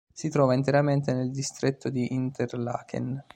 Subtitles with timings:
[0.11, 3.23] Si trova interamente nel distretto di Interlaken.